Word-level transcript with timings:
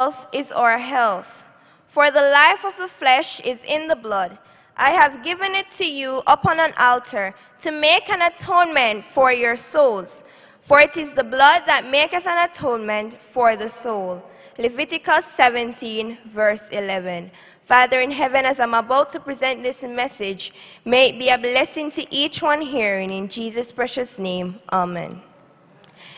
Health 0.00 0.28
is 0.32 0.52
our 0.52 0.78
health. 0.78 1.44
For 1.88 2.08
the 2.12 2.30
life 2.30 2.64
of 2.64 2.76
the 2.76 2.86
flesh 2.86 3.40
is 3.40 3.64
in 3.64 3.88
the 3.88 3.96
blood. 3.96 4.38
I 4.76 4.90
have 4.90 5.24
given 5.24 5.56
it 5.56 5.68
to 5.72 5.84
you 5.84 6.22
upon 6.28 6.60
an 6.60 6.72
altar 6.78 7.34
to 7.62 7.72
make 7.72 8.08
an 8.08 8.22
atonement 8.22 9.04
for 9.04 9.32
your 9.32 9.56
souls. 9.56 10.22
For 10.60 10.78
it 10.78 10.96
is 10.96 11.14
the 11.14 11.24
blood 11.24 11.64
that 11.66 11.90
maketh 11.90 12.28
an 12.28 12.48
atonement 12.48 13.20
for 13.20 13.56
the 13.56 13.68
soul. 13.68 14.22
Leviticus 14.56 15.24
17, 15.34 16.18
verse 16.26 16.70
11. 16.70 17.32
Father 17.64 18.00
in 18.00 18.12
heaven, 18.12 18.44
as 18.44 18.60
I'm 18.60 18.74
about 18.74 19.10
to 19.10 19.18
present 19.18 19.64
this 19.64 19.82
message, 19.82 20.52
may 20.84 21.08
it 21.08 21.18
be 21.18 21.28
a 21.28 21.38
blessing 21.38 21.90
to 21.90 22.14
each 22.14 22.40
one 22.40 22.62
hearing. 22.62 23.10
In 23.10 23.26
Jesus' 23.26 23.72
precious 23.72 24.16
name, 24.16 24.60
amen. 24.72 25.22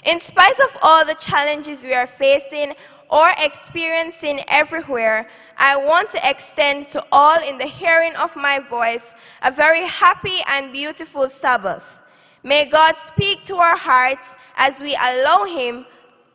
In 0.04 0.18
spite 0.18 0.58
of 0.60 0.76
all 0.82 1.04
the 1.04 1.14
challenges 1.14 1.82
we 1.82 1.92
are 1.92 2.06
facing, 2.06 2.74
or 3.10 3.30
experiencing 3.38 4.40
everywhere, 4.48 5.28
I 5.58 5.76
want 5.76 6.10
to 6.12 6.30
extend 6.30 6.86
to 6.88 7.04
all 7.12 7.38
in 7.42 7.58
the 7.58 7.66
hearing 7.66 8.16
of 8.16 8.34
my 8.36 8.60
voice 8.60 9.14
a 9.42 9.50
very 9.50 9.86
happy 9.86 10.38
and 10.48 10.72
beautiful 10.72 11.28
Sabbath. 11.28 11.98
May 12.42 12.64
God 12.64 12.94
speak 13.04 13.44
to 13.46 13.56
our 13.56 13.76
hearts 13.76 14.26
as 14.56 14.80
we 14.80 14.94
allow 14.94 15.44
Him 15.44 15.84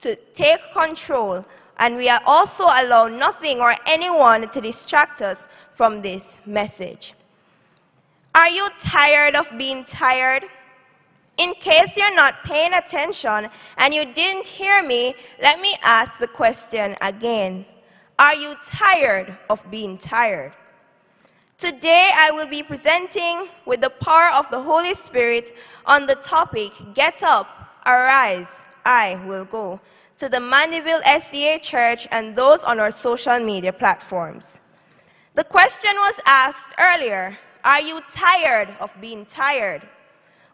to 0.01 0.15
take 0.33 0.59
control, 0.73 1.45
and 1.77 1.95
we 1.95 2.09
also 2.09 2.65
allow 2.65 3.07
nothing 3.07 3.59
or 3.59 3.75
anyone 3.87 4.49
to 4.49 4.61
distract 4.61 5.21
us 5.21 5.47
from 5.73 6.01
this 6.01 6.41
message. 6.45 7.13
Are 8.35 8.49
you 8.49 8.69
tired 8.83 9.35
of 9.35 9.49
being 9.57 9.85
tired? 9.85 10.43
In 11.37 11.53
case 11.55 11.97
you're 11.97 12.15
not 12.15 12.43
paying 12.43 12.73
attention 12.73 13.49
and 13.77 13.93
you 13.93 14.05
didn't 14.13 14.47
hear 14.47 14.81
me, 14.81 15.15
let 15.41 15.59
me 15.59 15.75
ask 15.83 16.17
the 16.17 16.27
question 16.27 16.95
again. 17.01 17.65
Are 18.17 18.35
you 18.35 18.55
tired 18.65 19.37
of 19.49 19.69
being 19.69 19.97
tired? 19.97 20.53
Today 21.57 22.11
I 22.15 22.31
will 22.31 22.47
be 22.47 22.63
presenting 22.63 23.47
with 23.65 23.81
the 23.81 23.89
power 23.89 24.31
of 24.33 24.49
the 24.49 24.61
Holy 24.61 24.93
Spirit 24.93 25.57
on 25.85 26.05
the 26.05 26.15
topic 26.15 26.71
Get 26.93 27.21
Up, 27.23 27.47
Arise, 27.85 28.61
I 28.85 29.21
Will 29.25 29.45
Go 29.45 29.81
to 30.17 30.29
the 30.29 30.39
Mandeville 30.39 31.01
SDA 31.01 31.61
Church 31.61 32.07
and 32.11 32.35
those 32.35 32.63
on 32.63 32.79
our 32.79 32.91
social 32.91 33.39
media 33.39 33.73
platforms. 33.73 34.61
The 35.33 35.43
question 35.43 35.91
was 35.95 36.15
asked 36.25 36.73
earlier 36.79 37.37
Are 37.65 37.81
you 37.81 37.99
tired 38.13 38.69
of 38.79 38.93
being 39.01 39.25
tired? 39.25 39.81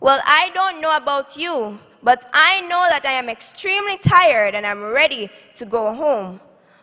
Well, 0.01 0.19
I 0.25 0.49
don't 0.55 0.81
know 0.81 0.95
about 0.95 1.37
you, 1.37 1.77
but 2.01 2.27
I 2.33 2.61
know 2.61 2.87
that 2.89 3.05
I 3.05 3.11
am 3.11 3.29
extremely 3.29 3.97
tired 3.97 4.55
and 4.55 4.65
I'm 4.65 4.81
ready 4.81 5.29
to 5.57 5.65
go 5.65 5.93
home. 5.93 6.41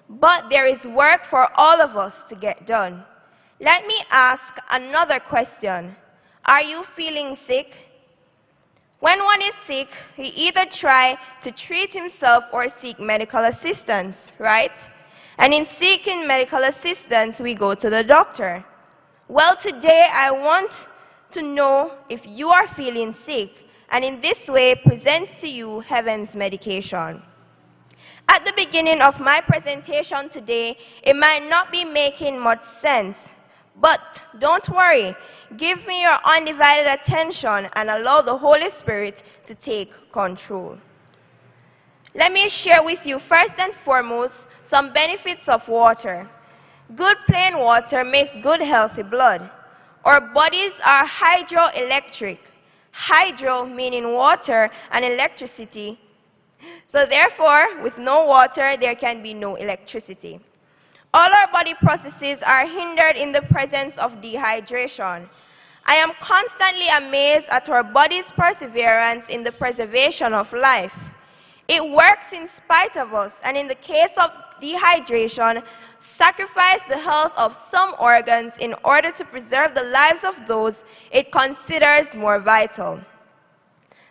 But 0.08 0.48
there 0.48 0.68
is 0.68 0.86
work 0.86 1.24
for 1.24 1.48
all 1.56 1.82
of 1.82 1.96
us 1.96 2.22
to 2.26 2.36
get 2.36 2.64
done. 2.64 3.02
Let 3.60 3.84
me 3.88 3.96
ask 4.12 4.56
another 4.70 5.18
question. 5.18 5.96
Are 6.44 6.62
you 6.62 6.84
feeling 6.84 7.34
sick? 7.34 7.88
When 9.00 9.18
one 9.24 9.42
is 9.42 9.54
sick, 9.66 9.88
he 10.16 10.28
either 10.46 10.64
try 10.66 11.18
to 11.42 11.50
treat 11.50 11.92
himself 11.92 12.44
or 12.52 12.68
seek 12.68 13.00
medical 13.00 13.40
assistance, 13.40 14.30
right? 14.38 14.78
And 15.38 15.52
in 15.52 15.66
seeking 15.66 16.24
medical 16.24 16.62
assistance, 16.62 17.40
we 17.40 17.54
go 17.54 17.74
to 17.74 17.90
the 17.90 18.04
doctor. 18.04 18.64
Well, 19.26 19.56
today 19.56 20.06
I 20.12 20.30
want 20.30 20.86
to 21.30 21.42
know 21.42 21.92
if 22.08 22.26
you 22.26 22.50
are 22.50 22.66
feeling 22.66 23.12
sick, 23.12 23.68
and 23.90 24.04
in 24.04 24.20
this 24.20 24.48
way 24.48 24.74
presents 24.74 25.40
to 25.40 25.48
you 25.48 25.80
heaven's 25.80 26.36
medication. 26.36 27.22
At 28.28 28.44
the 28.44 28.52
beginning 28.56 29.00
of 29.00 29.18
my 29.20 29.40
presentation 29.40 30.28
today, 30.28 30.76
it 31.02 31.16
might 31.16 31.48
not 31.48 31.72
be 31.72 31.84
making 31.84 32.38
much 32.38 32.62
sense, 32.62 33.32
but 33.80 34.22
don't 34.38 34.68
worry. 34.68 35.14
Give 35.56 35.86
me 35.86 36.02
your 36.02 36.18
undivided 36.24 36.92
attention 36.92 37.68
and 37.74 37.88
allow 37.88 38.20
the 38.20 38.36
Holy 38.36 38.68
Spirit 38.68 39.22
to 39.46 39.54
take 39.54 40.12
control. 40.12 40.78
Let 42.14 42.32
me 42.32 42.48
share 42.48 42.82
with 42.82 43.06
you 43.06 43.18
first 43.18 43.58
and 43.58 43.72
foremost 43.72 44.48
some 44.66 44.92
benefits 44.92 45.48
of 45.48 45.66
water. 45.68 46.28
Good 46.94 47.16
plain 47.26 47.58
water 47.58 48.04
makes 48.04 48.36
good 48.38 48.60
healthy 48.60 49.02
blood. 49.02 49.50
Our 50.08 50.22
bodies 50.22 50.72
are 50.86 51.06
hydroelectric. 51.06 52.38
Hydro 52.92 53.66
meaning 53.66 54.14
water 54.14 54.70
and 54.90 55.04
electricity. 55.04 56.00
So 56.86 57.04
therefore, 57.04 57.82
with 57.82 57.98
no 57.98 58.24
water, 58.24 58.78
there 58.78 58.94
can 58.94 59.22
be 59.22 59.34
no 59.34 59.56
electricity. 59.56 60.40
All 61.12 61.30
our 61.30 61.52
body 61.52 61.74
processes 61.74 62.42
are 62.42 62.66
hindered 62.66 63.16
in 63.16 63.32
the 63.32 63.42
presence 63.42 63.98
of 63.98 64.22
dehydration. 64.22 65.28
I 65.84 65.94
am 65.96 66.12
constantly 66.20 66.88
amazed 66.88 67.48
at 67.50 67.68
our 67.68 67.82
body's 67.84 68.32
perseverance 68.32 69.28
in 69.28 69.44
the 69.44 69.52
preservation 69.52 70.32
of 70.32 70.50
life. 70.54 70.96
It 71.68 71.84
works 71.86 72.32
in 72.32 72.48
spite 72.48 72.96
of 72.96 73.12
us, 73.12 73.34
and 73.44 73.58
in 73.58 73.68
the 73.68 73.74
case 73.74 74.16
of 74.16 74.30
dehydration, 74.62 75.62
sacrifice 76.08 76.80
the 76.88 76.98
health 76.98 77.32
of 77.36 77.54
some 77.54 77.94
organs 78.00 78.58
in 78.58 78.74
order 78.84 79.10
to 79.12 79.24
preserve 79.24 79.74
the 79.74 79.84
lives 79.84 80.24
of 80.24 80.46
those 80.46 80.84
it 81.10 81.30
considers 81.30 82.14
more 82.14 82.38
vital. 82.38 83.00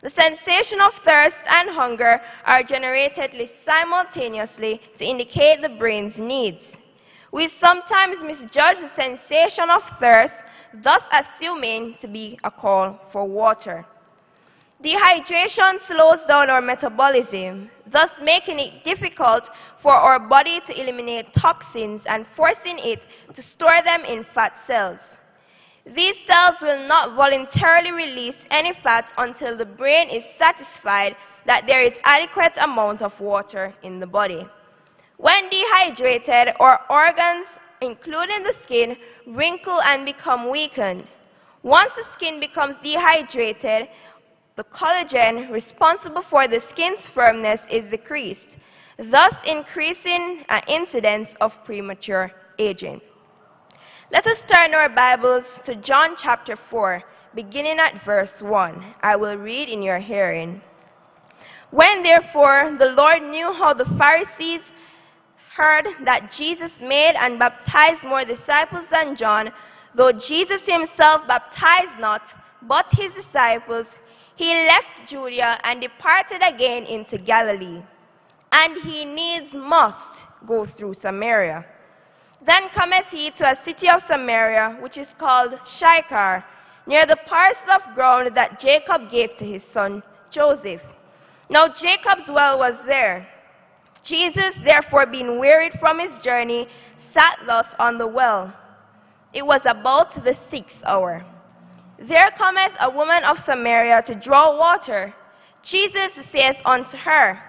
The 0.01 0.09
sensation 0.09 0.79
of 0.79 0.93
thirst 0.93 1.37
and 1.49 1.69
hunger 1.71 2.21
are 2.45 2.63
generated 2.63 3.49
simultaneously 3.63 4.79
to 4.97 5.05
indicate 5.05 5.61
the 5.61 5.69
brain's 5.69 6.19
needs. 6.19 6.77
We 7.31 7.47
sometimes 7.47 8.23
misjudge 8.23 8.79
the 8.79 8.89
sensation 8.89 9.69
of 9.69 9.83
thirst, 9.99 10.43
thus 10.73 11.03
assuming 11.11 11.95
to 11.95 12.07
be 12.07 12.39
a 12.43 12.51
call 12.51 12.93
for 13.09 13.25
water. 13.25 13.85
Dehydration 14.83 15.79
slows 15.79 16.23
down 16.25 16.51
our 16.51 16.61
metabolism, 16.61 17.69
thus 17.87 18.21
making 18.21 18.59
it 18.59 18.83
difficult 18.83 19.49
for 19.87 19.93
our 19.93 20.19
body 20.19 20.59
to 20.59 20.77
eliminate 20.77 21.31
toxins 21.31 22.05
and 22.07 22.27
forcing 22.27 22.77
it 22.79 23.07
to 23.33 23.41
store 23.41 23.81
them 23.85 24.03
in 24.03 24.21
fat 24.21 24.57
cells. 24.57 25.21
These 25.85 26.19
cells 26.25 26.57
will 26.61 26.85
not 26.89 27.15
voluntarily 27.15 27.93
release 27.93 28.45
any 28.51 28.73
fat 28.73 29.13
until 29.17 29.55
the 29.55 29.65
brain 29.65 30.09
is 30.09 30.25
satisfied 30.25 31.15
that 31.45 31.67
there 31.67 31.81
is 31.81 31.97
adequate 32.03 32.51
amount 32.61 33.01
of 33.01 33.17
water 33.21 33.73
in 33.81 34.01
the 34.01 34.07
body. 34.07 34.45
When 35.15 35.49
dehydrated, 35.49 36.55
our 36.59 36.81
organs, 36.89 37.47
including 37.79 38.43
the 38.43 38.51
skin, 38.51 38.97
wrinkle 39.25 39.79
and 39.83 40.05
become 40.05 40.49
weakened. 40.49 41.05
Once 41.63 41.95
the 41.95 42.03
skin 42.03 42.41
becomes 42.41 42.75
dehydrated, 42.81 43.87
the 44.57 44.65
collagen 44.65 45.49
responsible 45.49 46.23
for 46.23 46.45
the 46.45 46.59
skin's 46.59 47.07
firmness 47.07 47.65
is 47.71 47.89
decreased, 47.89 48.57
thus 48.97 49.35
increasing 49.45 50.43
an 50.49 50.61
incidence 50.67 51.35
of 51.35 51.63
premature 51.63 52.31
aging. 52.57 52.99
Let 54.11 54.25
us 54.25 54.43
turn 54.45 54.73
our 54.73 54.89
Bibles 54.89 55.59
to 55.65 55.75
John 55.75 56.15
chapter 56.17 56.55
4, 56.55 57.03
beginning 57.35 57.77
at 57.79 58.01
verse 58.01 58.41
1. 58.41 58.83
I 59.03 59.15
will 59.15 59.35
read 59.35 59.69
in 59.69 59.83
your 59.83 59.99
hearing. 59.99 60.61
When 61.69 62.01
therefore 62.01 62.75
the 62.77 62.91
Lord 62.91 63.21
knew 63.21 63.53
how 63.53 63.73
the 63.73 63.85
Pharisees 63.85 64.73
heard 65.51 65.85
that 66.01 66.31
Jesus 66.31 66.79
made 66.79 67.15
and 67.19 67.37
baptized 67.37 68.03
more 68.03 68.25
disciples 68.25 68.87
than 68.87 69.15
John, 69.15 69.51
though 69.93 70.11
Jesus 70.11 70.65
himself 70.65 71.27
baptized 71.27 71.99
not, 71.99 72.33
but 72.63 72.87
his 72.91 73.13
disciples, 73.13 73.99
he 74.35 74.53
left 74.53 75.07
Judea 75.07 75.59
and 75.63 75.81
departed 75.81 76.41
again 76.41 76.85
into 76.85 77.17
Galilee. 77.17 77.81
And 78.51 78.77
he 78.81 79.05
needs 79.05 79.53
must 79.53 80.25
go 80.45 80.65
through 80.65 80.93
Samaria. 80.93 81.65
Then 82.41 82.69
cometh 82.69 83.09
he 83.11 83.31
to 83.31 83.51
a 83.51 83.55
city 83.55 83.89
of 83.89 84.01
Samaria, 84.01 84.77
which 84.79 84.97
is 84.97 85.13
called 85.17 85.59
Sychar, 85.65 86.43
near 86.85 87.05
the 87.05 87.17
parcel 87.17 87.71
of 87.71 87.95
ground 87.95 88.35
that 88.35 88.59
Jacob 88.59 89.09
gave 89.09 89.35
to 89.35 89.45
his 89.45 89.63
son 89.63 90.01
Joseph. 90.29 90.83
Now 91.49 91.67
Jacob's 91.67 92.29
well 92.29 92.57
was 92.59 92.85
there. 92.85 93.27
Jesus, 94.03 94.55
therefore, 94.55 95.05
being 95.05 95.37
wearied 95.39 95.73
from 95.73 95.99
his 95.99 96.19
journey, 96.19 96.67
sat 96.95 97.39
thus 97.45 97.75
on 97.77 97.97
the 97.97 98.07
well. 98.07 98.53
It 99.33 99.45
was 99.45 99.65
about 99.65 100.23
the 100.23 100.33
sixth 100.33 100.83
hour. 100.85 101.25
There 101.99 102.31
cometh 102.31 102.73
a 102.79 102.89
woman 102.89 103.23
of 103.23 103.39
Samaria 103.39 104.03
to 104.03 104.15
draw 104.15 104.57
water. 104.57 105.13
Jesus 105.63 106.13
saith 106.13 106.57
unto 106.63 106.95
her, 106.95 107.41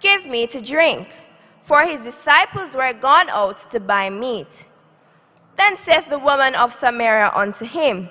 Give 0.00 0.26
me 0.26 0.46
to 0.48 0.60
drink, 0.60 1.08
for 1.62 1.84
his 1.84 2.00
disciples 2.00 2.74
were 2.74 2.92
gone 2.92 3.28
out 3.30 3.70
to 3.70 3.80
buy 3.80 4.10
meat. 4.10 4.66
Then 5.56 5.78
saith 5.78 6.08
the 6.08 6.18
woman 6.18 6.54
of 6.54 6.72
Samaria 6.72 7.32
unto 7.34 7.64
him, 7.64 8.08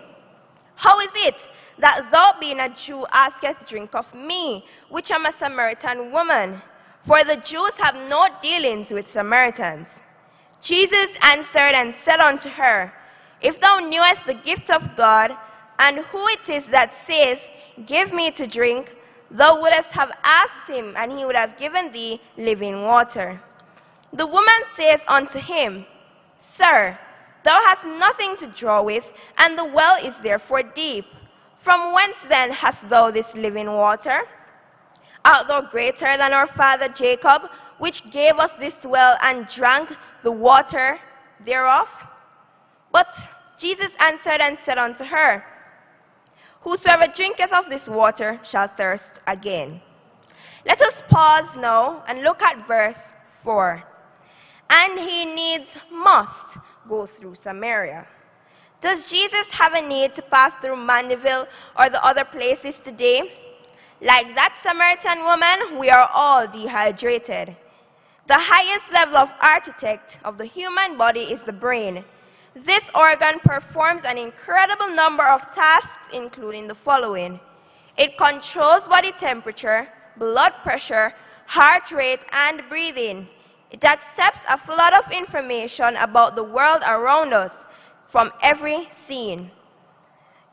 How 0.76 1.00
is 1.00 1.12
it 1.16 1.50
that 1.78 2.10
thou, 2.12 2.34
being 2.40 2.60
a 2.60 2.70
Jew, 2.70 3.06
askest 3.12 3.68
drink 3.68 3.94
of 3.94 4.14
me, 4.16 4.66
which 4.90 5.12
am 5.12 5.26
a 5.26 5.32
Samaritan 5.32 6.12
woman? 6.12 6.62
for 7.06 7.24
the 7.24 7.36
Jews 7.36 7.78
have 7.78 7.96
no 8.10 8.28
dealings 8.42 8.92
with 8.92 9.08
Samaritans. 9.10 10.02
Jesus 10.60 11.12
answered 11.22 11.76
and 11.76 11.94
said 11.94 12.20
unto 12.20 12.50
her, 12.50 12.94
If 13.42 13.60
thou 13.60 13.78
knewest 13.78 14.26
the 14.26 14.34
gift 14.34 14.72
of 14.72 14.96
God, 14.96 15.36
and 15.78 15.98
who 15.98 16.28
it 16.30 16.50
is 16.50 16.66
that 16.68 16.94
saith, 16.94 17.42
Give 17.86 18.12
me 18.12 18.32
to 18.32 18.48
drink, 18.48 18.96
thou 19.30 19.60
wouldst 19.62 19.92
have 19.92 20.12
asked 20.24 20.70
him, 20.70 20.94
and 20.98 21.12
he 21.12 21.26
would 21.26 21.36
have 21.36 21.58
given 21.58 21.92
thee 21.92 22.22
living 22.38 22.84
water. 22.84 23.42
The 24.14 24.26
woman 24.26 24.62
saith 24.76 25.02
unto 25.08 25.40
him, 25.40 25.86
Sir, 26.38 26.98
thou 27.44 27.60
hast 27.66 27.86
nothing 27.86 28.38
to 28.38 28.48
draw 28.48 28.82
with, 28.82 29.12
and 29.38 29.58
the 29.58 29.66
well 29.66 29.98
is 30.04 30.18
therefore 30.20 30.64
deep. 30.64 31.06
From 31.58 31.94
whence 31.94 32.18
then 32.30 32.52
hast 32.52 32.88
thou 32.90 33.12
this 33.12 33.36
living 33.36 33.68
water? 33.68 34.22
Art 35.24 35.48
thou 35.48 35.62
greater 35.62 36.16
than 36.18 36.34
our 36.34 36.48
father 36.48 36.88
Jacob, 36.88 37.50
which 37.80 38.10
gave 38.12 38.38
us 38.38 38.52
this 38.54 38.86
well 38.86 39.18
and 39.24 39.48
drank 39.48 39.90
the 40.24 40.32
water 40.32 41.00
thereof? 41.44 42.08
But 42.92 43.14
Jesus 43.58 43.92
answered 44.00 44.40
and 44.42 44.58
said 44.64 44.78
unto 44.78 45.04
her, 45.04 45.44
Whosoever 46.66 47.06
drinketh 47.06 47.54
of 47.54 47.70
this 47.70 47.88
water 47.88 48.40
shall 48.44 48.68
thirst 48.68 49.20
again. 49.28 49.82
Let 50.66 50.82
us 50.82 51.04
pause 51.08 51.56
now 51.56 52.04
and 52.08 52.24
look 52.24 52.42
at 52.42 52.68
verse 52.68 53.14
4. 53.44 53.84
And 54.72 55.00
he 55.00 55.26
needs 55.26 55.78
must 55.92 56.58
go 56.90 57.06
through 57.06 57.36
Samaria. 57.36 58.08
Does 58.82 59.12
Jesus 59.12 59.52
have 59.52 59.76
a 59.76 59.82
need 59.88 60.16
to 60.16 60.24
pass 60.24 60.56
through 60.56 60.78
Mandeville 60.78 61.48
or 61.78 61.88
the 61.88 62.04
other 62.04 62.26
places 62.26 62.80
today? 62.80 63.32
Like 64.02 64.34
that 64.34 64.58
Samaritan 64.64 65.24
woman, 65.24 65.78
we 65.78 65.92
are 65.92 66.10
all 66.12 66.48
dehydrated. 66.48 67.56
The 68.26 68.40
highest 68.40 68.92
level 68.92 69.18
of 69.18 69.32
architect 69.40 70.20
of 70.26 70.40
the 70.40 70.46
human 70.46 70.98
body 70.98 71.22
is 71.32 71.44
the 71.44 71.54
brain. 71.54 72.04
This 72.56 72.86
organ 72.96 73.40
performs 73.40 74.04
an 74.06 74.18
incredible 74.18 74.90
number 74.90 75.28
of 75.28 75.42
tasks, 75.54 76.08
including 76.14 76.68
the 76.70 76.76
following. 76.76 77.42
It 77.98 78.18
controls 78.18 78.88
body 78.88 79.12
temperature, 79.12 79.90
blood 80.16 80.54
pressure, 80.64 81.14
heart 81.48 81.92
rate, 81.92 82.22
and 82.32 82.62
breathing. 82.70 83.28
It 83.72 83.84
accepts 83.84 84.40
a 84.50 84.58
flood 84.58 84.94
of 84.94 85.12
information 85.12 85.98
about 85.98 86.38
the 86.38 86.44
world 86.44 86.82
around 86.88 87.34
us 87.34 87.66
from 88.08 88.32
every 88.42 88.88
scene. 88.90 89.52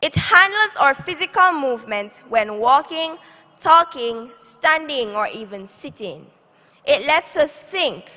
It 0.00 0.16
handles 0.16 0.76
our 0.80 0.94
physical 0.94 1.52
movement 1.52 2.20
when 2.28 2.58
walking, 2.58 3.16
talking, 3.60 4.32
standing, 4.40 5.10
or 5.10 5.28
even 5.28 5.68
sitting. 5.68 6.26
It 6.84 7.06
lets 7.06 7.36
us 7.36 7.52
think, 7.52 8.10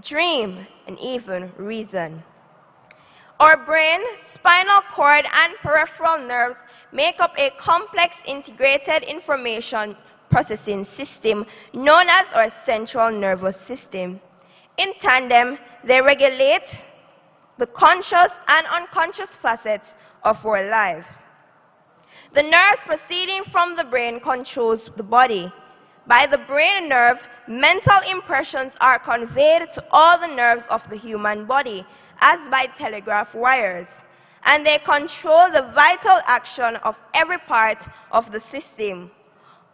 dream, 0.00 0.68
and 0.86 0.96
even 1.00 1.52
reason. 1.56 2.22
Our 3.40 3.56
brain, 3.56 4.00
spinal 4.32 4.80
cord, 4.92 5.26
and 5.34 5.54
peripheral 5.56 6.18
nerves 6.18 6.58
make 6.92 7.20
up 7.20 7.34
a 7.36 7.50
complex 7.50 8.16
integrated 8.24 9.02
information 9.02 9.96
processing 10.30 10.84
system 10.84 11.46
known 11.72 12.06
as 12.08 12.26
our 12.32 12.48
central 12.48 13.10
nervous 13.10 13.56
system. 13.56 14.20
In 14.76 14.94
tandem, 14.98 15.58
they 15.82 16.00
regulate 16.00 16.84
the 17.58 17.66
conscious 17.66 18.32
and 18.48 18.66
unconscious 18.68 19.34
facets 19.34 19.96
of 20.22 20.44
our 20.46 20.68
lives. 20.68 21.24
The 22.34 22.42
nerves 22.42 22.80
proceeding 22.84 23.44
from 23.44 23.76
the 23.76 23.84
brain 23.84 24.20
controls 24.20 24.90
the 24.96 25.02
body. 25.02 25.52
By 26.06 26.26
the 26.26 26.38
brain 26.38 26.88
nerve, 26.88 27.22
mental 27.48 27.98
impressions 28.10 28.76
are 28.80 28.98
conveyed 28.98 29.72
to 29.74 29.84
all 29.90 30.18
the 30.18 30.26
nerves 30.26 30.66
of 30.68 30.88
the 30.90 30.96
human 30.96 31.46
body, 31.46 31.86
as 32.20 32.48
by 32.48 32.66
telegraph 32.66 33.34
wires, 33.34 34.04
and 34.44 34.66
they 34.66 34.78
control 34.78 35.50
the 35.50 35.62
vital 35.74 36.18
action 36.26 36.76
of 36.76 36.98
every 37.14 37.38
part 37.38 37.86
of 38.12 38.30
the 38.30 38.40
system. 38.40 39.10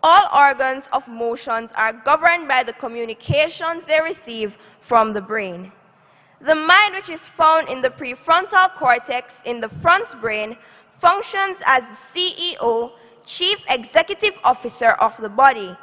All 0.03 0.27
organs 0.35 0.89
of 0.93 1.07
motions 1.09 1.73
are 1.77 1.93
governed 1.93 2.49
by 2.49 2.63
the 2.63 2.73
communications 2.73 3.85
they 3.87 4.01
receive 4.01 4.57
from 4.81 5.13
the 5.13 5.21
brain. 5.21 5.73
The 6.41 6.55
mind, 6.55 6.95
which 6.95 7.11
is 7.11 7.27
found 7.27 7.69
in 7.69 7.83
the 7.83 7.91
prefrontal 7.91 8.75
cortex 8.75 9.35
in 9.45 9.61
the 9.61 9.69
front 9.69 10.19
brain, 10.23 10.57
functions 10.99 11.59
as 11.67 11.83
the 12.15 12.57
CEO, 12.59 12.93
Chief 13.27 13.63
Executive 13.69 14.39
Officer 14.43 14.93
of 14.93 15.17
the 15.19 15.29
body. 15.29 15.77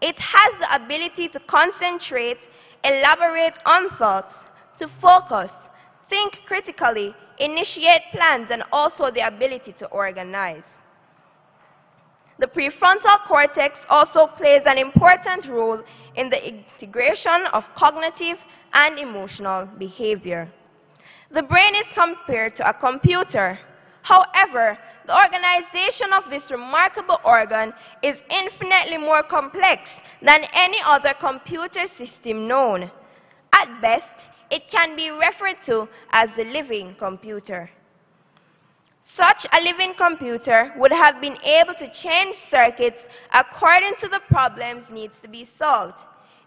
It 0.00 0.18
has 0.18 0.58
the 0.58 0.84
ability 0.84 1.28
to 1.28 1.38
concentrate, 1.40 2.48
elaborate 2.82 3.58
on 3.64 3.88
thoughts, 3.90 4.44
to 4.78 4.88
focus, 4.88 5.68
think 6.08 6.42
critically, 6.44 7.14
initiate 7.38 8.02
plans, 8.12 8.50
and 8.50 8.62
also 8.72 9.10
the 9.10 9.26
ability 9.26 9.72
to 9.72 9.86
organize. 9.86 10.82
The 12.38 12.46
prefrontal 12.46 13.18
cortex 13.24 13.86
also 13.88 14.26
plays 14.26 14.62
an 14.66 14.78
important 14.78 15.46
role 15.46 15.82
in 16.16 16.30
the 16.30 16.48
integration 16.48 17.46
of 17.52 17.72
cognitive 17.74 18.38
and 18.72 18.98
emotional 18.98 19.66
behavior. 19.66 20.50
The 21.30 21.42
brain 21.42 21.74
is 21.76 21.86
compared 21.94 22.56
to 22.56 22.68
a 22.68 22.72
computer. 22.72 23.58
However, 24.02 24.78
the 25.06 25.16
organization 25.16 26.12
of 26.12 26.28
this 26.30 26.50
remarkable 26.50 27.20
organ 27.24 27.72
is 28.02 28.22
infinitely 28.30 28.98
more 28.98 29.22
complex 29.22 30.00
than 30.20 30.44
any 30.52 30.78
other 30.86 31.14
computer 31.14 31.86
system 31.86 32.46
known. 32.46 32.90
At 33.52 33.80
best, 33.80 34.26
it 34.52 34.68
can 34.68 34.94
be 34.94 35.10
referred 35.10 35.60
to 35.62 35.88
as 36.10 36.36
the 36.36 36.44
living 36.44 36.94
computer. 36.98 37.70
Such 39.00 39.46
a 39.46 39.64
living 39.64 39.94
computer 39.94 40.72
would 40.76 40.92
have 40.92 41.20
been 41.22 41.38
able 41.42 41.74
to 41.74 41.90
change 41.90 42.36
circuits 42.36 43.08
according 43.34 43.94
to 44.00 44.08
the 44.08 44.20
problems 44.28 44.90
needs 44.90 45.22
to 45.22 45.28
be 45.28 45.44
solved. 45.44 45.98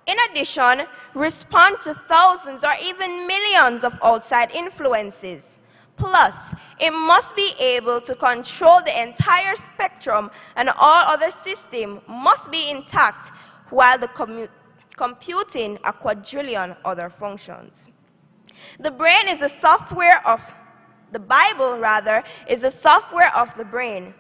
In 0.06 0.18
addition, 0.30 0.84
respond 1.16 1.82
to 1.82 1.96
thousands 1.96 2.64
or 2.64 2.74
even 2.82 3.26
millions 3.26 3.84
of 3.84 3.98
outside 4.04 4.52
influences. 4.52 5.60
Plus, 5.98 6.36
it 6.80 6.92
must 6.92 7.36
be 7.36 7.54
able 7.60 8.00
to 8.02 8.14
control 8.14 8.82
the 8.82 9.02
entire 9.02 9.56
spectrum 9.56 10.30
and 10.56 10.70
all 10.70 11.06
other 11.08 11.32
systems 11.44 12.02
must 12.08 12.52
be 12.52 12.70
intact 12.70 13.32
while 13.72 13.98
the 13.98 14.10
computing 14.96 15.80
a 15.84 15.92
quadrillion 15.92 16.76
other 16.86 17.10
functions. 17.10 17.90
The 18.80 18.92
brain 18.92 19.28
is 19.28 19.40
the 19.40 19.50
software 19.50 20.26
of, 20.28 20.42
the 21.12 21.20
Bible 21.20 21.78
rather, 21.78 22.24
is 22.48 22.62
the 22.62 22.72
software 22.72 23.32
of 23.36 23.56
the 23.58 23.66
brain. 23.66 24.14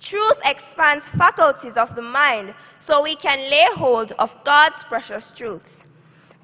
Truth 0.00 0.38
expands 0.44 1.06
faculties 1.06 1.76
of 1.76 1.94
the 1.96 2.02
mind 2.02 2.54
so 2.78 3.02
we 3.02 3.16
can 3.16 3.38
lay 3.50 3.66
hold 3.74 4.12
of 4.12 4.34
God's 4.44 4.84
precious 4.84 5.32
truths. 5.32 5.84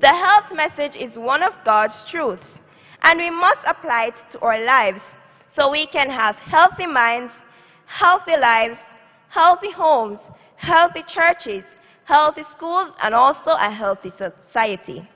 The 0.00 0.08
health 0.08 0.52
message 0.52 0.96
is 0.96 1.18
one 1.18 1.42
of 1.42 1.62
God's 1.64 2.04
truths, 2.08 2.60
and 3.02 3.18
we 3.18 3.30
must 3.30 3.60
apply 3.66 4.06
it 4.06 4.24
to 4.30 4.40
our 4.40 4.64
lives 4.64 5.14
so 5.46 5.70
we 5.70 5.86
can 5.86 6.10
have 6.10 6.40
healthy 6.40 6.86
minds, 6.86 7.44
healthy 7.86 8.36
lives, 8.36 8.82
healthy 9.28 9.70
homes, 9.70 10.30
healthy 10.56 11.02
churches, 11.02 11.76
healthy 12.04 12.42
schools, 12.42 12.96
and 13.02 13.14
also 13.14 13.52
a 13.52 13.70
healthy 13.70 14.10
society. 14.10 15.06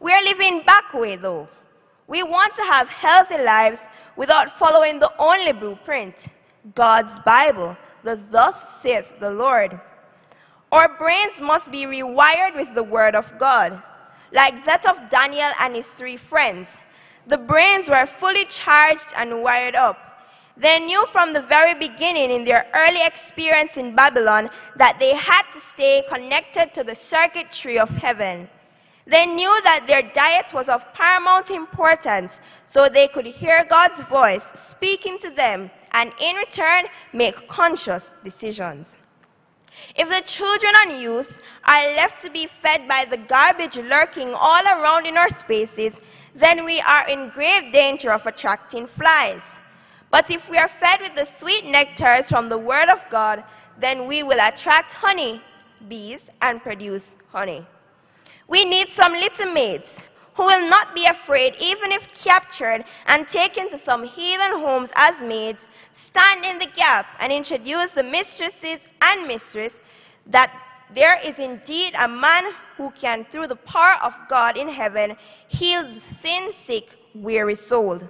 We're 0.00 0.22
living 0.22 0.62
back 0.62 0.94
way 0.94 1.16
though. 1.16 1.48
We 2.06 2.22
want 2.22 2.54
to 2.54 2.62
have 2.62 2.88
healthy 2.88 3.38
lives 3.38 3.88
without 4.16 4.56
following 4.58 4.98
the 4.98 5.12
only 5.18 5.52
blueprint, 5.52 6.28
God's 6.74 7.18
Bible, 7.18 7.76
the 8.02 8.18
thus 8.30 8.80
saith 8.80 9.18
the 9.20 9.30
Lord. 9.30 9.80
Our 10.70 10.96
brains 10.96 11.40
must 11.40 11.70
be 11.70 11.84
rewired 11.84 12.54
with 12.54 12.74
the 12.74 12.82
word 12.82 13.14
of 13.14 13.36
God, 13.38 13.82
like 14.32 14.64
that 14.64 14.86
of 14.86 15.10
Daniel 15.10 15.50
and 15.60 15.74
his 15.74 15.86
three 15.86 16.16
friends. 16.16 16.78
The 17.26 17.38
brains 17.38 17.88
were 17.90 18.06
fully 18.06 18.44
charged 18.46 19.12
and 19.16 19.42
wired 19.42 19.74
up. 19.74 19.98
They 20.56 20.78
knew 20.80 21.06
from 21.06 21.32
the 21.32 21.42
very 21.42 21.74
beginning 21.74 22.30
in 22.30 22.44
their 22.44 22.66
early 22.74 23.04
experience 23.04 23.76
in 23.76 23.94
Babylon 23.94 24.50
that 24.76 24.98
they 24.98 25.14
had 25.14 25.42
to 25.52 25.60
stay 25.60 26.04
connected 26.08 26.72
to 26.72 26.84
the 26.84 26.94
circuitry 26.94 27.78
of 27.78 27.90
heaven. 27.90 28.48
They 29.08 29.24
knew 29.24 29.60
that 29.62 29.86
their 29.86 30.02
diet 30.02 30.52
was 30.52 30.68
of 30.68 30.92
paramount 30.92 31.50
importance 31.50 32.42
so 32.66 32.88
they 32.88 33.08
could 33.08 33.24
hear 33.24 33.64
God's 33.64 34.00
voice 34.00 34.44
speaking 34.54 35.18
to 35.20 35.30
them 35.30 35.70
and 35.92 36.12
in 36.20 36.36
return 36.36 36.84
make 37.14 37.48
conscious 37.48 38.12
decisions. 38.22 38.96
If 39.96 40.10
the 40.10 40.20
children 40.20 40.74
and 40.82 41.00
youth 41.00 41.40
are 41.64 41.96
left 41.96 42.20
to 42.22 42.30
be 42.30 42.46
fed 42.46 42.86
by 42.86 43.06
the 43.06 43.16
garbage 43.16 43.78
lurking 43.78 44.34
all 44.34 44.64
around 44.64 45.06
in 45.06 45.16
our 45.16 45.30
spaces, 45.30 46.00
then 46.34 46.66
we 46.66 46.80
are 46.80 47.08
in 47.08 47.30
grave 47.30 47.72
danger 47.72 48.12
of 48.12 48.26
attracting 48.26 48.86
flies. 48.86 49.58
But 50.10 50.30
if 50.30 50.50
we 50.50 50.58
are 50.58 50.68
fed 50.68 51.00
with 51.00 51.14
the 51.14 51.24
sweet 51.38 51.64
nectars 51.64 52.26
from 52.26 52.50
the 52.50 52.58
Word 52.58 52.90
of 52.90 53.02
God, 53.08 53.42
then 53.80 54.06
we 54.06 54.22
will 54.22 54.40
attract 54.40 54.92
honey, 54.92 55.40
bees, 55.88 56.28
and 56.42 56.62
produce 56.62 57.16
honey. 57.32 57.66
We 58.48 58.64
need 58.64 58.88
some 58.88 59.12
little 59.12 59.52
maids 59.52 60.00
who 60.34 60.44
will 60.44 60.68
not 60.68 60.94
be 60.94 61.04
afraid, 61.04 61.54
even 61.60 61.92
if 61.92 62.12
captured 62.24 62.84
and 63.06 63.28
taken 63.28 63.68
to 63.70 63.76
some 63.76 64.04
heathen 64.04 64.52
homes 64.52 64.90
as 64.96 65.20
maids, 65.20 65.68
stand 65.92 66.44
in 66.44 66.58
the 66.58 66.66
gap 66.66 67.06
and 67.20 67.30
introduce 67.30 67.90
the 67.90 68.02
mistresses 68.02 68.80
and 69.02 69.28
mistress 69.28 69.80
that 70.26 70.50
there 70.94 71.18
is 71.22 71.38
indeed 71.38 71.92
a 72.00 72.08
man 72.08 72.54
who 72.78 72.90
can, 72.92 73.26
through 73.26 73.48
the 73.48 73.56
power 73.56 73.96
of 74.02 74.14
God 74.28 74.56
in 74.56 74.68
heaven, 74.68 75.16
heal 75.48 75.82
the 75.82 76.00
sin 76.00 76.52
sick, 76.52 76.96
weary 77.14 77.54
soul. 77.54 78.00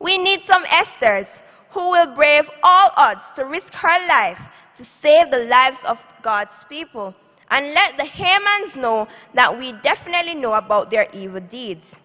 We 0.00 0.18
need 0.18 0.40
some 0.40 0.64
Esthers 0.64 1.40
who 1.70 1.90
will 1.90 2.12
brave 2.16 2.50
all 2.64 2.90
odds 2.96 3.30
to 3.36 3.44
risk 3.44 3.72
her 3.74 4.08
life 4.08 4.40
to 4.76 4.84
save 4.84 5.30
the 5.30 5.44
lives 5.44 5.84
of 5.84 6.04
God's 6.22 6.64
people 6.64 7.14
and 7.50 7.74
let 7.74 7.96
the 7.96 8.04
Hamans 8.04 8.76
know 8.76 9.08
that 9.34 9.58
we 9.58 9.72
definitely 9.72 10.34
know 10.34 10.54
about 10.54 10.90
their 10.90 11.06
evil 11.12 11.40
deeds. 11.40 11.98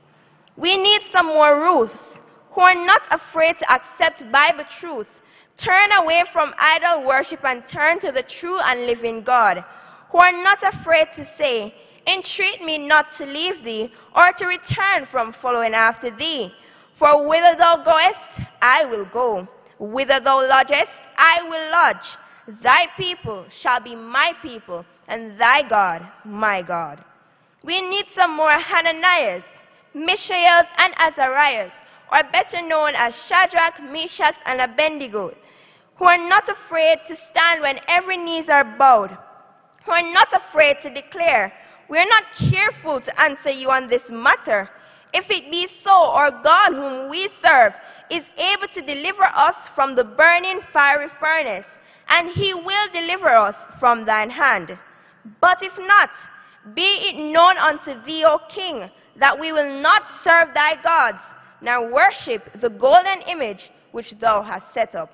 We 0.58 0.78
need 0.78 1.02
some 1.04 1.28
more 1.28 1.60
Ruths 1.60 2.20
who 2.52 2.62
are 2.62 2.86
not 2.86 3.02
afraid 3.14 3.60
to 3.60 3.72
accept 3.72 4.32
Bible 4.32 4.64
truth, 4.70 5.22
turn 5.58 5.92
away 5.92 6.24
from 6.32 6.54
idol 6.60 7.04
worship 7.06 7.44
and 7.44 7.66
turn 7.66 8.00
to 8.00 8.12
the 8.12 8.24
true 8.24 8.60
and 8.60 8.86
living 8.86 9.22
God, 9.22 9.64
who 10.10 10.18
are 10.18 10.32
not 10.32 10.64
afraid 10.64 11.08
to 11.16 11.25
say, 11.25 11.74
Entreat 12.08 12.64
me 12.64 12.78
not 12.78 13.10
to 13.12 13.25
leave 13.25 13.64
thee 13.64 13.92
or 14.16 14.32
to 14.34 14.46
return 14.46 15.06
from 15.06 15.34
following 15.34 15.74
after 15.74 16.12
thee. 16.12 16.54
For 16.94 17.28
whither 17.28 17.58
thou 17.58 17.78
goest, 17.78 18.42
I 18.62 18.86
will 18.86 19.06
go. 19.06 19.48
Whither 19.80 20.20
thou 20.20 20.48
lodgest, 20.48 20.94
I 21.18 21.42
will 21.44 21.72
lodge. 21.72 22.16
Thy 22.62 22.86
people 22.96 23.46
shall 23.50 23.80
be 23.80 23.96
my 23.96 24.34
people, 24.42 24.86
and 25.07 25.38
thy 25.38 25.62
God 25.62 26.05
my 26.24 26.62
God. 26.62 27.03
We 27.63 27.81
need 27.81 28.07
some 28.09 28.35
more 28.35 28.51
Hananias, 28.51 29.47
Mishaels, 29.93 30.67
and 30.77 30.93
Azariahs, 31.00 31.74
or 32.12 32.21
better 32.31 32.62
known 32.62 32.93
as 32.95 33.25
Shadrach, 33.25 33.81
Meshach, 33.81 34.35
and 34.45 34.62
Abednego, 34.62 35.33
who 35.95 36.05
are 36.05 36.17
not 36.17 36.47
afraid 36.50 37.00
to 37.07 37.15
stand 37.15 37.62
when 37.62 37.79
every 37.88 38.17
knees 38.17 38.50
are 38.50 38.63
bowed, 38.63 39.17
who 39.85 39.91
are 39.91 40.13
not 40.13 40.31
afraid 40.33 40.81
to 40.81 40.89
declare, 40.89 41.53
We 41.88 42.00
are 42.00 42.07
not 42.07 42.24
careful 42.33 43.00
to 43.00 43.21
answer 43.21 43.51
you 43.51 43.71
on 43.71 43.88
this 43.88 44.12
matter. 44.12 44.69
If 45.13 45.31
it 45.31 45.51
be 45.51 45.67
so, 45.67 46.09
our 46.12 46.31
God, 46.31 46.74
whom 46.74 47.09
we 47.09 47.27
serve, 47.27 47.74
is 48.09 48.29
able 48.38 48.67
to 48.74 48.81
deliver 48.81 49.24
us 49.24 49.67
from 49.69 49.95
the 49.95 50.03
burning 50.03 50.62
fiery 50.62 51.07
furnace, 51.07 51.67
and 52.09 52.29
he 52.29 52.53
will 52.53 52.88
deliver 52.91 53.29
us 53.29 53.65
from 53.79 54.05
thine 54.05 54.29
hand. 54.29 54.77
But 55.39 55.63
if 55.63 55.77
not, 55.77 56.12
be 56.74 56.82
it 56.82 57.32
known 57.32 57.58
unto 57.58 58.00
thee, 58.03 58.24
O 58.25 58.39
king, 58.50 58.89
that 59.17 59.39
we 59.39 59.51
will 59.51 59.82
not 59.82 60.05
serve 60.05 60.53
thy 60.53 60.75
gods, 60.82 61.24
nor 61.62 61.91
worship 61.91 62.51
the 62.53 62.70
golden 62.70 63.22
image 63.27 63.72
which 63.91 64.12
thou 64.20 64.41
hast 64.41 64.74
set 64.74 64.96
up. 64.96 65.12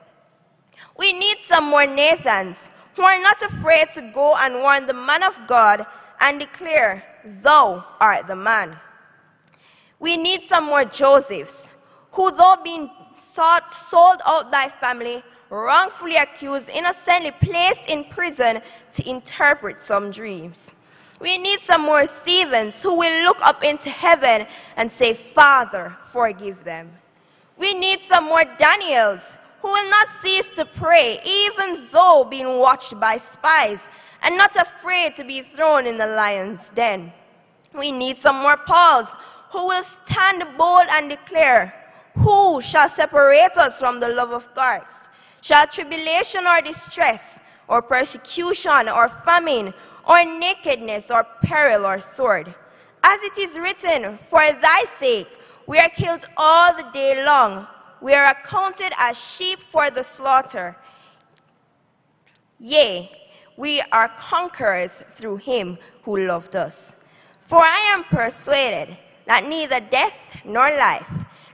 We 0.98 1.14
need 1.14 1.38
some 1.40 1.66
more 1.66 1.86
Nathans 1.86 2.70
who 2.96 3.04
are 3.04 3.22
not 3.22 3.42
afraid 3.42 3.88
to 3.96 4.02
go 4.14 4.36
and 4.36 4.56
warn 4.56 4.86
the 4.86 4.94
man 4.94 5.24
of 5.24 5.38
God 5.48 5.86
and 6.20 6.40
declare, 6.40 7.04
Thou 7.42 7.86
art 8.00 8.28
the 8.28 8.36
man. 8.36 8.76
We 10.00 10.18
need 10.18 10.42
some 10.42 10.66
more 10.66 10.84
Josephs 10.84 11.70
who, 12.12 12.32
though 12.32 12.58
being 12.64 12.90
sought, 13.16 13.72
sold 13.72 14.22
out 14.26 14.52
by 14.52 14.70
family, 14.80 15.24
wrongfully 15.52 16.16
accused, 16.16 16.70
innocently 16.70 17.32
placed 17.32 17.88
in 17.88 18.06
prison 18.06 18.62
to 18.94 19.08
interpret 19.08 19.82
some 19.82 20.10
dreams. 20.10 20.72
We 21.20 21.38
need 21.38 21.60
some 21.60 21.82
more 21.82 22.08
Stephens 22.08 22.82
who 22.82 22.98
will 22.98 23.24
look 23.26 23.38
up 23.46 23.64
into 23.64 23.90
heaven 23.90 24.48
and 24.76 24.92
say, 24.92 25.14
Father, 25.14 25.96
forgive 26.12 26.64
them. 26.64 26.90
We 27.58 27.74
need 27.74 28.00
some 28.02 28.24
more 28.26 28.46
Daniels 28.58 29.22
who 29.62 29.68
will 29.68 29.90
not 29.90 30.08
cease 30.22 30.50
to 30.54 30.66
pray, 30.66 31.20
even 31.24 31.86
though 31.92 32.26
being 32.28 32.58
watched 32.58 33.00
by 33.00 33.20
spies, 33.20 33.88
and 34.24 34.36
not 34.38 34.56
afraid 34.56 35.16
to 35.18 35.24
be 35.24 35.42
thrown 35.42 35.86
in 35.86 35.98
the 35.98 36.08
lion's 36.08 36.72
den. 36.72 37.12
We 37.78 37.92
need 37.92 38.18
some 38.18 38.38
more 38.38 38.58
Pauls 38.58 39.08
who 39.52 39.68
will 39.68 39.84
stand 39.84 40.44
bold 40.58 40.88
and 40.92 41.10
declare, 41.10 41.74
Who 42.16 42.62
shall 42.62 42.90
separate 42.90 43.56
us 43.58 43.78
from 43.78 44.00
the 44.00 44.10
love 44.10 44.32
of 44.32 44.52
Christ? 44.54 45.01
Shall 45.42 45.68
tribulation 45.68 46.46
or 46.48 46.62
distress, 46.62 47.40
or 47.68 47.82
persecution, 47.82 48.88
or 48.90 49.10
famine, 49.10 49.74
or 50.08 50.24
nakedness, 50.24 51.10
or 51.10 51.26
peril, 51.42 51.86
or 51.86 52.00
sword? 52.00 52.54
As 53.04 53.20
it 53.24 53.38
is 53.38 53.58
written, 53.58 54.20
For 54.30 54.40
thy 54.40 54.86
sake 55.00 55.28
we 55.68 55.80
are 55.80 55.90
killed 55.90 56.26
all 56.38 56.76
the 56.76 56.90
day 56.94 57.26
long. 57.26 57.68
We 58.02 58.14
are 58.14 58.32
accounted 58.32 58.94
as 59.00 59.18
sheep 59.18 59.60
for 59.60 59.90
the 59.90 60.04
slaughter. 60.04 60.76
Yea, 62.60 63.10
we 63.58 63.82
are 63.92 64.10
conquerors 64.20 65.04
through 65.14 65.38
him 65.38 65.78
who 66.04 66.18
loved 66.28 66.56
us. 66.56 66.94
For 67.48 67.60
I 67.60 67.92
am 67.94 68.04
persuaded 68.04 68.98
that 69.26 69.46
neither 69.46 69.80
death 69.80 70.14
nor 70.46 70.70
life, 70.78 71.08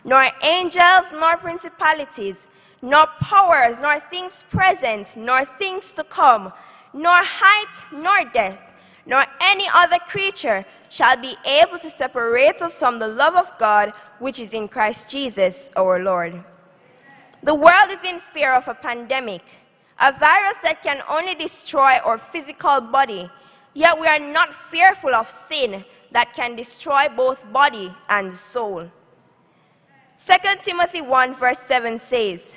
nor 0.08 0.26
angels 0.42 1.06
nor 1.12 1.36
principalities, 1.36 2.48
nor 2.82 3.06
powers, 3.20 3.78
nor 3.78 4.00
things 4.00 4.46
present, 4.50 5.18
nor 5.18 5.44
things 5.44 5.92
to 5.92 6.04
come, 6.06 6.54
nor 6.94 7.20
height, 7.22 7.76
nor 7.92 8.24
depth, 8.32 8.64
nor 9.06 9.26
any 9.42 9.68
other 9.74 10.00
creature 10.00 10.66
shall 10.90 11.18
be 11.18 11.36
able 11.46 11.78
to 11.78 11.90
separate 11.90 12.62
us 12.62 12.74
from 12.76 12.98
the 12.98 13.08
love 13.08 13.36
of 13.36 13.52
God 13.60 13.92
which 14.20 14.40
is 14.40 14.54
in 14.54 14.70
Christ 14.70 15.12
Jesus 15.12 15.70
our 15.76 16.00
Lord. 16.00 16.42
The 17.44 17.54
world 17.54 17.90
is 17.90 18.04
in 18.06 18.20
fear 18.34 18.54
of 18.54 18.68
a 18.70 18.74
pandemic, 18.74 19.44
a 20.00 20.14
virus 20.14 20.58
that 20.64 20.82
can 20.82 21.02
only 21.10 21.36
destroy 21.36 21.98
our 22.06 22.18
physical 22.18 22.80
body, 22.80 23.30
yet 23.74 24.00
we 24.00 24.08
are 24.08 24.20
not 24.20 24.54
fearful 24.54 25.14
of 25.14 25.30
sin 25.50 25.84
that 26.12 26.34
can 26.34 26.56
destroy 26.56 27.10
both 27.10 27.44
body 27.52 27.94
and 28.10 28.36
soul. 28.38 28.90
2 30.28 30.34
Timothy 30.64 31.02
1 31.02 31.36
verse 31.36 31.60
7 31.68 32.00
says, 32.00 32.54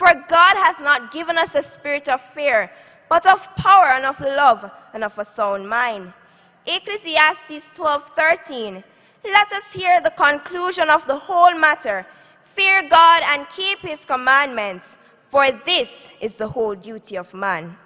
for 0.00 0.14
God 0.14 0.54
hath 0.56 0.80
not 0.80 1.12
given 1.12 1.36
us 1.36 1.54
a 1.54 1.62
spirit 1.62 2.08
of 2.08 2.22
fear, 2.22 2.72
but 3.10 3.26
of 3.26 3.54
power 3.54 3.88
and 3.92 4.06
of 4.06 4.18
love 4.18 4.70
and 4.94 5.04
of 5.04 5.18
a 5.18 5.26
sound 5.26 5.68
mind. 5.68 6.14
Ecclesiastes 6.64 7.66
12:13. 7.76 8.82
Let 9.22 9.52
us 9.52 9.70
hear 9.74 10.00
the 10.00 10.16
conclusion 10.16 10.88
of 10.88 11.06
the 11.06 11.18
whole 11.18 11.52
matter. 11.52 12.06
Fear 12.54 12.88
God 12.88 13.22
and 13.26 13.46
keep 13.50 13.80
his 13.80 14.06
commandments, 14.06 14.96
for 15.30 15.50
this 15.66 16.10
is 16.18 16.36
the 16.36 16.48
whole 16.48 16.74
duty 16.74 17.16
of 17.16 17.34
man. 17.34 17.76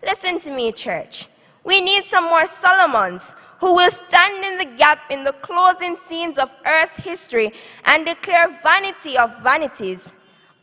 Listen 0.00 0.38
to 0.38 0.50
me, 0.52 0.70
church. 0.70 1.26
We 1.64 1.80
need 1.80 2.04
some 2.04 2.26
more 2.26 2.46
Solomons 2.46 3.34
who 3.62 3.74
will 3.74 3.92
stand 3.92 4.44
in 4.44 4.58
the 4.58 4.76
gap 4.76 4.98
in 5.08 5.22
the 5.22 5.32
closing 5.34 5.96
scenes 5.96 6.36
of 6.36 6.50
Earth's 6.66 6.96
history 6.96 7.52
and 7.84 8.04
declare 8.04 8.48
vanity 8.60 9.16
of 9.16 9.30
vanities 9.40 10.12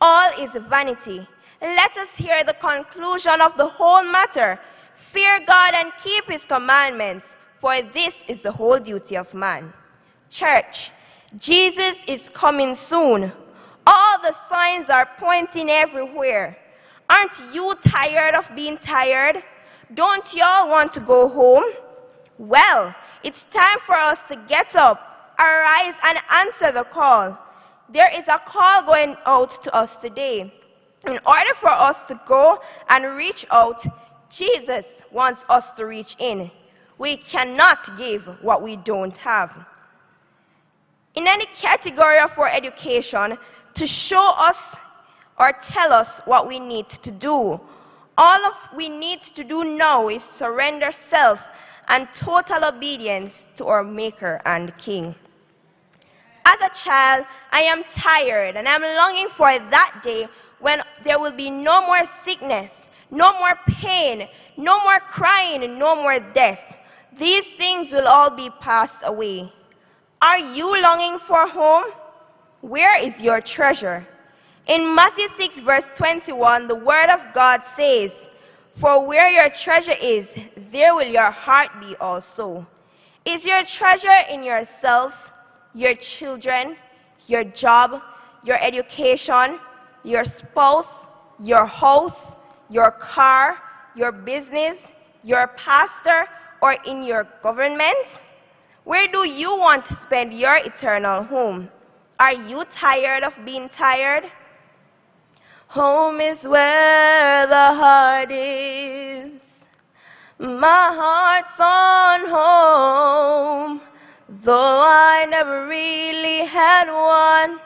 all 0.02 0.30
is 0.38 0.50
vanity. 0.68 1.26
Let 1.62 1.96
us 1.96 2.14
hear 2.16 2.44
the 2.44 2.54
conclusion 2.54 3.40
of 3.40 3.56
the 3.56 3.66
whole 3.66 4.04
matter. 4.04 4.58
Fear 4.94 5.40
God 5.46 5.74
and 5.74 5.92
keep 6.02 6.26
his 6.26 6.44
commandments, 6.44 7.36
for 7.58 7.80
this 7.82 8.14
is 8.28 8.42
the 8.42 8.52
whole 8.52 8.78
duty 8.78 9.16
of 9.16 9.32
man. 9.34 9.72
Church, 10.30 10.90
Jesus 11.38 11.96
is 12.06 12.28
coming 12.30 12.74
soon. 12.74 13.32
All 13.86 14.22
the 14.22 14.34
signs 14.48 14.90
are 14.90 15.08
pointing 15.18 15.70
everywhere. 15.70 16.58
Aren't 17.08 17.54
you 17.54 17.74
tired 17.82 18.34
of 18.34 18.50
being 18.54 18.78
tired? 18.78 19.42
Don't 19.92 20.34
y'all 20.34 20.68
want 20.68 20.92
to 20.92 21.00
go 21.00 21.28
home? 21.28 21.64
Well, 22.40 22.94
it's 23.22 23.44
time 23.44 23.78
for 23.84 23.94
us 23.94 24.18
to 24.28 24.36
get 24.48 24.74
up, 24.74 25.34
arise, 25.38 25.92
and 26.06 26.18
answer 26.32 26.72
the 26.72 26.84
call 26.84 27.38
there 27.92 28.10
is 28.16 28.28
a 28.28 28.38
call 28.38 28.82
going 28.82 29.16
out 29.26 29.62
to 29.64 29.74
us 29.74 29.96
today. 29.96 30.52
In 31.06 31.18
order 31.26 31.54
for 31.54 31.70
us 31.70 32.02
to 32.04 32.20
go 32.24 32.60
and 32.88 33.16
reach 33.16 33.44
out, 33.50 33.84
Jesus 34.30 34.86
wants 35.10 35.44
us 35.48 35.72
to 35.72 35.86
reach 35.86 36.14
in. 36.20 36.50
We 36.98 37.16
cannot 37.16 37.96
give 37.96 38.26
what 38.42 38.62
we 38.62 38.76
don't 38.76 39.16
have. 39.16 39.66
In 41.16 41.26
any 41.26 41.46
category 41.46 42.20
of 42.20 42.38
our 42.38 42.48
education, 42.48 43.36
to 43.74 43.86
show 43.86 44.32
us 44.36 44.76
or 45.38 45.52
tell 45.52 45.92
us 45.92 46.20
what 46.26 46.46
we 46.46 46.60
need 46.60 46.88
to 46.88 47.10
do, 47.10 47.60
all 48.16 48.46
of 48.46 48.54
we 48.76 48.88
need 48.88 49.22
to 49.22 49.42
do 49.42 49.64
now 49.64 50.08
is 50.08 50.22
surrender 50.22 50.92
self 50.92 51.44
and 51.90 52.08
total 52.14 52.64
obedience 52.64 53.48
to 53.56 53.66
our 53.66 53.82
Maker 53.82 54.40
and 54.46 54.76
King. 54.78 55.14
As 56.46 56.60
a 56.60 56.72
child, 56.72 57.26
I 57.50 57.62
am 57.62 57.82
tired 57.92 58.56
and 58.56 58.66
I'm 58.68 58.82
longing 58.82 59.28
for 59.28 59.58
that 59.58 60.00
day 60.02 60.28
when 60.60 60.82
there 61.02 61.18
will 61.18 61.32
be 61.32 61.50
no 61.50 61.84
more 61.84 62.02
sickness, 62.24 62.88
no 63.10 63.36
more 63.38 63.58
pain, 63.66 64.28
no 64.56 64.82
more 64.84 65.00
crying, 65.00 65.78
no 65.78 65.96
more 65.96 66.20
death. 66.20 66.78
These 67.18 67.46
things 67.46 67.92
will 67.92 68.06
all 68.06 68.30
be 68.30 68.50
passed 68.60 69.02
away. 69.04 69.52
Are 70.22 70.38
you 70.38 70.80
longing 70.80 71.18
for 71.18 71.46
home? 71.48 71.90
Where 72.60 73.02
is 73.02 73.20
your 73.20 73.40
treasure? 73.40 74.06
In 74.68 74.94
Matthew 74.94 75.26
6, 75.36 75.60
verse 75.60 75.84
21, 75.96 76.68
the 76.68 76.74
Word 76.76 77.10
of 77.10 77.20
God 77.34 77.62
says, 77.76 78.28
For 78.80 79.06
where 79.06 79.28
your 79.28 79.50
treasure 79.50 79.96
is, 80.02 80.34
there 80.72 80.94
will 80.94 81.06
your 81.06 81.30
heart 81.30 81.68
be 81.82 81.94
also. 82.00 82.66
Is 83.26 83.44
your 83.44 83.62
treasure 83.62 84.24
in 84.30 84.42
yourself, 84.42 85.34
your 85.74 85.94
children, 85.94 86.76
your 87.26 87.44
job, 87.44 88.00
your 88.42 88.56
education, 88.58 89.60
your 90.02 90.24
spouse, 90.24 91.08
your 91.38 91.66
house, 91.66 92.36
your 92.70 92.90
car, 92.92 93.58
your 93.94 94.12
business, 94.12 94.90
your 95.24 95.48
pastor, 95.48 96.26
or 96.62 96.72
in 96.86 97.02
your 97.02 97.28
government? 97.42 98.18
Where 98.84 99.06
do 99.08 99.28
you 99.28 99.58
want 99.58 99.84
to 99.84 99.94
spend 99.94 100.32
your 100.32 100.56
eternal 100.56 101.24
home? 101.24 101.68
Are 102.18 102.32
you 102.32 102.64
tired 102.70 103.24
of 103.24 103.38
being 103.44 103.68
tired? 103.68 104.24
Home 105.74 106.20
is 106.20 106.48
where 106.48 107.46
the 107.46 107.74
heart 107.74 108.32
is. 108.32 109.40
My 110.36 110.90
heart's 110.98 111.60
on 111.60 112.28
home, 112.28 113.80
though 114.28 114.82
I 114.84 115.26
never 115.30 115.68
really 115.68 116.44
had 116.46 116.90
one 116.90 117.60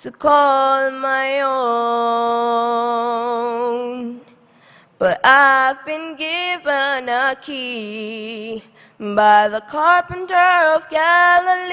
to 0.00 0.12
call 0.12 0.92
my 0.92 1.40
own. 1.40 1.50
But 5.00 5.20
I've 5.24 5.84
been 5.84 6.14
given 6.14 7.08
a 7.08 7.36
key 7.42 8.62
by 9.00 9.48
the 9.48 9.62
carpenter 9.62 10.76
of 10.76 10.88
Galilee. 10.88 11.64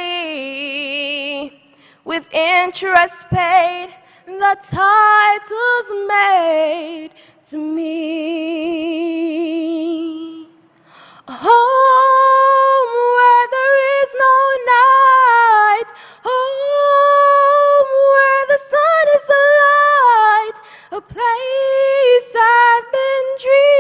With 2.03 2.34
interest 2.34 3.29
paid, 3.29 3.93
the 4.27 4.57
title's 4.67 5.89
made 6.07 7.12
to 7.50 7.57
me. 7.57 8.98
Home 11.29 12.91
where 13.15 13.48
there 13.55 13.77
is 14.03 14.10
no 14.19 14.38
night, 14.75 15.89
home 16.24 17.91
where 18.13 18.43
the 18.48 18.60
sun 18.72 19.05
is 19.15 19.24
the 19.24 19.43
light, 19.63 20.57
a 20.91 21.01
place 21.01 22.36
I've 22.36 22.91
been 22.91 23.27
dreaming 23.39 23.76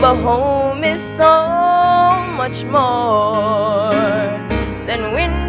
But 0.00 0.16
home 0.16 0.82
is 0.82 0.98
so 1.18 1.44
much 2.40 2.64
more 2.64 3.92
than 4.86 5.12
windows, 5.12 5.39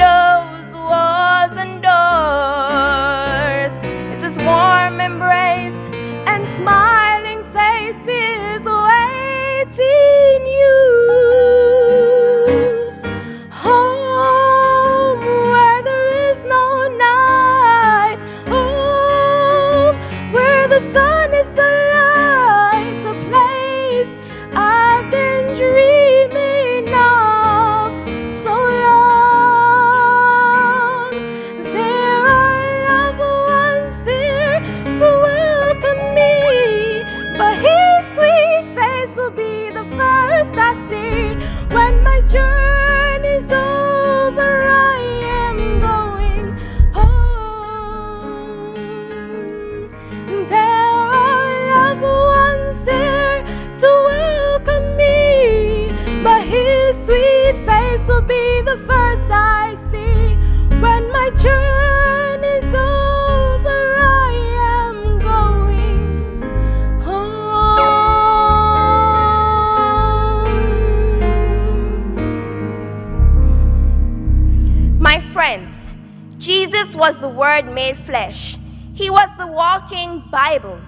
was 77.02 77.18
the 77.18 77.28
Word 77.28 77.66
made 77.66 77.98
flesh. 77.98 78.60
He 78.94 79.10
was 79.10 79.28
the 79.40 79.48
walking 79.48 80.24
Bible. 80.30 80.80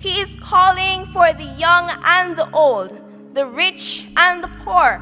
He 0.00 0.20
is 0.20 0.34
calling 0.40 1.06
for 1.06 1.32
the 1.32 1.44
young 1.56 1.88
and 2.04 2.36
the 2.36 2.50
old, 2.50 2.90
the 3.32 3.46
rich 3.46 4.04
and 4.16 4.42
the 4.42 4.48
poor, 4.64 5.00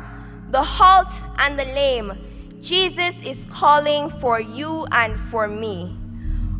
the 0.51 0.62
halt 0.62 1.11
and 1.38 1.59
the 1.59 1.64
lame. 1.64 2.12
Jesus 2.61 3.14
is 3.23 3.46
calling 3.46 4.11
for 4.11 4.38
you 4.38 4.87
and 4.92 5.18
for 5.18 5.49
me. 5.49 5.96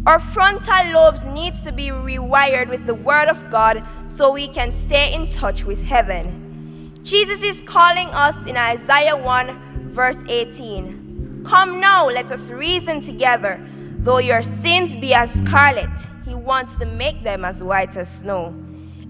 Our 0.07 0.19
frontal 0.19 0.93
lobes 0.93 1.27
needs 1.27 1.61
to 1.65 1.71
be 1.71 1.89
rewired 1.89 2.71
with 2.71 2.87
the 2.87 2.95
word 2.95 3.29
of 3.29 3.51
God 3.51 3.87
so 4.09 4.33
we 4.33 4.49
can 4.49 4.73
stay 4.73 5.13
in 5.13 5.31
touch 5.31 5.65
with 5.65 5.83
heaven. 5.83 6.99
Jesus 7.03 7.43
is 7.43 7.63
calling 7.65 8.09
us 8.09 8.47
in 8.47 8.57
Isaiah 8.57 9.15
1 9.15 9.91
verse 9.93 10.25
18. 10.27 11.45
Come 11.45 11.81
now, 11.81 12.09
let 12.09 12.33
us 12.33 12.51
reason 12.51 13.03
together. 13.03 13.61
Though 14.03 14.17
your 14.17 14.41
sins 14.41 14.97
be 14.97 15.13
as 15.13 15.31
scarlet, 15.31 15.91
he 16.25 16.35
wants 16.35 16.75
to 16.77 16.87
make 16.87 17.23
them 17.23 17.45
as 17.45 17.63
white 17.63 17.95
as 17.99 18.09
snow. 18.11 18.55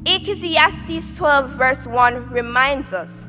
Ecclesiastes 0.05 1.17
12 1.17 1.51
verse 1.51 1.87
1 1.87 2.29
reminds 2.29 2.93
us 2.93 3.29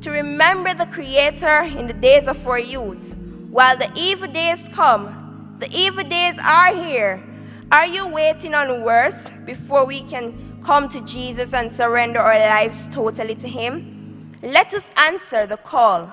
to 0.00 0.10
remember 0.10 0.74
the 0.74 0.86
Creator 0.86 1.60
in 1.78 1.86
the 1.86 1.92
days 1.92 2.26
of 2.26 2.44
our 2.48 2.58
youth. 2.58 3.16
While 3.50 3.76
the 3.76 3.88
evil 3.94 4.26
days 4.26 4.68
come, 4.72 5.54
the 5.60 5.70
evil 5.70 6.02
days 6.02 6.40
are 6.42 6.74
here. 6.74 7.22
Are 7.70 7.86
you 7.86 8.08
waiting 8.08 8.54
on 8.54 8.82
worse 8.82 9.28
before 9.44 9.84
we 9.84 10.00
can 10.00 10.60
come 10.64 10.88
to 10.88 11.00
Jesus 11.02 11.54
and 11.54 11.70
surrender 11.70 12.18
our 12.18 12.36
lives 12.36 12.88
totally 12.88 13.36
to 13.36 13.48
Him? 13.48 14.36
Let 14.42 14.74
us 14.74 14.90
answer 14.96 15.46
the 15.46 15.56
call. 15.56 16.12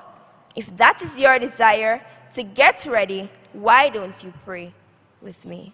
If 0.54 0.76
that 0.76 1.02
is 1.02 1.18
your 1.18 1.40
desire 1.40 2.00
to 2.34 2.44
get 2.44 2.86
ready, 2.86 3.28
why 3.52 3.88
don't 3.88 4.22
you 4.22 4.32
pray 4.44 4.72
with 5.24 5.44
me? 5.46 5.72